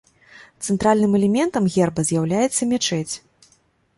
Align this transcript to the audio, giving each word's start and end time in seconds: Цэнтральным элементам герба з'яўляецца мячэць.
Цэнтральным 0.67 1.11
элементам 1.19 1.69
герба 1.75 2.01
з'яўляецца 2.09 2.61
мячэць. 2.75 3.13